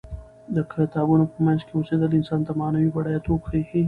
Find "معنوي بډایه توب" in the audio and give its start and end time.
2.59-3.39